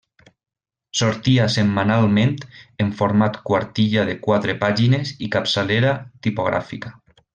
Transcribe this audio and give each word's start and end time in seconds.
Sortia 1.01 1.43
setmanalment 1.55 2.33
en 2.85 2.89
format 3.01 3.37
quartilla 3.51 4.07
de 4.09 4.17
quatre 4.29 4.57
pàgines 4.65 5.13
i 5.27 5.31
capçalera 5.37 5.93
tipogràfica. 6.29 6.97